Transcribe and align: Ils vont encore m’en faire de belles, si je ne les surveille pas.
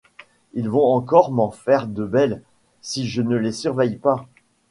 Ils 0.55 0.67
vont 0.67 0.87
encore 0.95 1.29
m’en 1.31 1.51
faire 1.51 1.85
de 1.85 2.03
belles, 2.05 2.41
si 2.81 3.07
je 3.07 3.21
ne 3.21 3.35
les 3.35 3.51
surveille 3.51 3.97
pas. 3.97 4.27